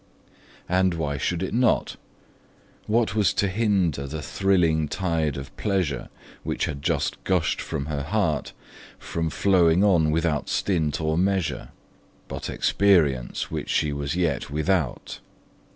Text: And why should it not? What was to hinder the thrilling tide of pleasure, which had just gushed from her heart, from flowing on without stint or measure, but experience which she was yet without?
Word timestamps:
And 0.67 0.95
why 0.95 1.17
should 1.19 1.43
it 1.43 1.53
not? 1.53 1.95
What 2.87 3.13
was 3.13 3.35
to 3.35 3.47
hinder 3.47 4.07
the 4.07 4.23
thrilling 4.23 4.87
tide 4.87 5.37
of 5.37 5.55
pleasure, 5.57 6.09
which 6.41 6.65
had 6.65 6.81
just 6.81 7.23
gushed 7.23 7.61
from 7.61 7.85
her 7.85 8.01
heart, 8.01 8.51
from 8.97 9.29
flowing 9.29 9.83
on 9.83 10.09
without 10.09 10.49
stint 10.49 10.99
or 11.01 11.19
measure, 11.19 11.69
but 12.27 12.49
experience 12.49 13.51
which 13.51 13.69
she 13.69 13.93
was 13.93 14.15
yet 14.15 14.49
without? 14.49 15.19